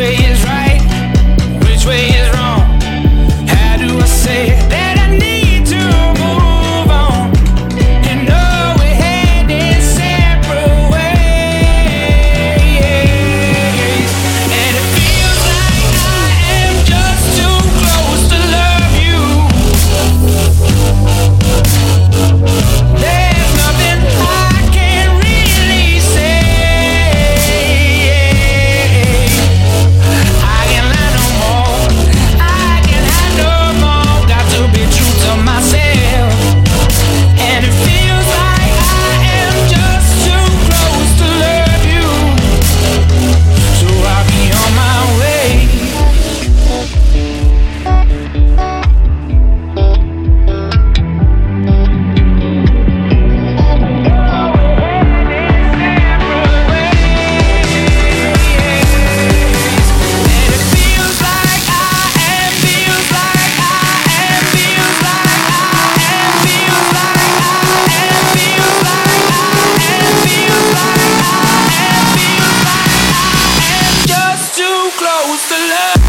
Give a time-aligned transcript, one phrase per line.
[0.00, 0.49] way is right?
[75.30, 75.99] Close the love.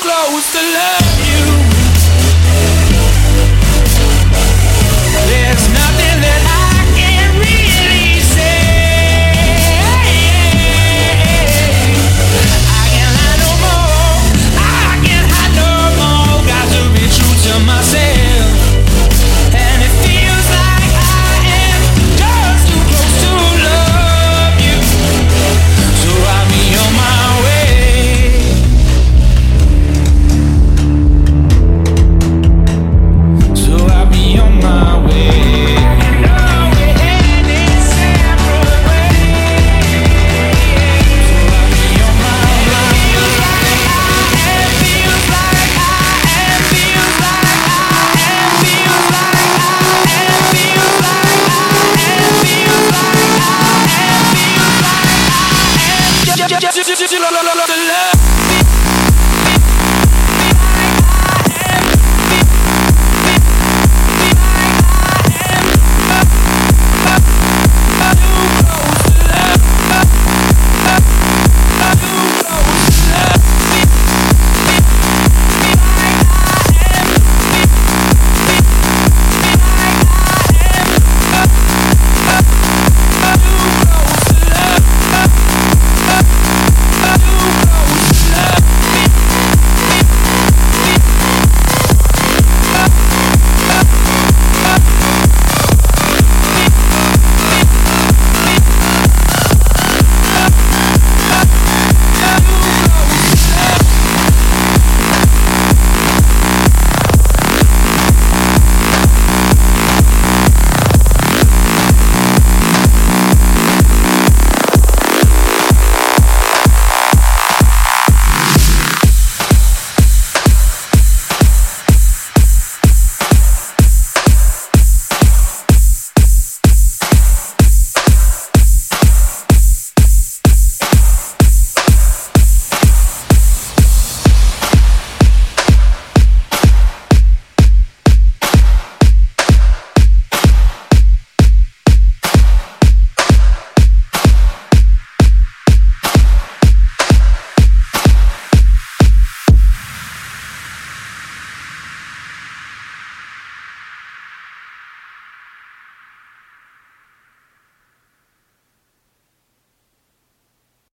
[0.00, 1.63] close to love you.